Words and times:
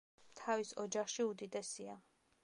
თავის 0.39 0.71
ოჯახში 0.83 1.25
უდიდესია. 1.33 1.99